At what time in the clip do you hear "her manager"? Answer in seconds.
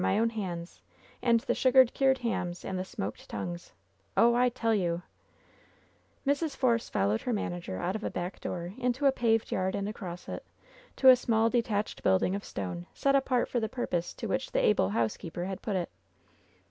7.21-7.77